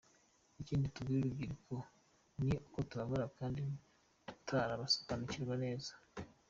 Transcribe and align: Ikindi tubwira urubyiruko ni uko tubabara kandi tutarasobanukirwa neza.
Ikindi 0.61 0.93
tubwira 0.95 1.21
urubyiruko 1.25 1.75
ni 2.45 2.53
uko 2.67 2.77
tubabara 2.89 3.25
kandi 3.37 3.59
tutarasobanukirwa 4.27 5.55
neza. 5.65 5.91